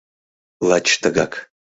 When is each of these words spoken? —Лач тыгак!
—Лач 0.67 0.87
тыгак! 1.01 1.33